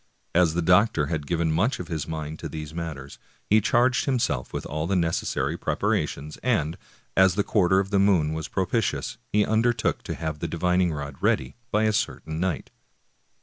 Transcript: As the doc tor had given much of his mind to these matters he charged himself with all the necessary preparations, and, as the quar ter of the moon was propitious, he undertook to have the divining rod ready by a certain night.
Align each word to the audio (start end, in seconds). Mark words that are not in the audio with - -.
As 0.33 0.55
the 0.55 0.63
doc 0.63 0.93
tor 0.93 1.05
had 1.13 1.27
given 1.27 1.51
much 1.51 1.79
of 1.79 1.87
his 1.87 2.07
mind 2.07 2.39
to 2.39 2.49
these 2.49 2.73
matters 2.73 3.19
he 3.45 3.61
charged 3.61 4.05
himself 4.05 4.51
with 4.51 4.65
all 4.65 4.87
the 4.87 4.95
necessary 4.95 5.55
preparations, 5.57 6.37
and, 6.37 6.75
as 7.15 7.35
the 7.35 7.43
quar 7.43 7.69
ter 7.69 7.79
of 7.79 7.91
the 7.91 7.99
moon 7.99 8.33
was 8.33 8.47
propitious, 8.47 9.19
he 9.31 9.45
undertook 9.45 10.01
to 10.01 10.15
have 10.15 10.39
the 10.39 10.47
divining 10.47 10.91
rod 10.91 11.17
ready 11.21 11.55
by 11.71 11.83
a 11.83 11.93
certain 11.93 12.39
night. 12.39 12.71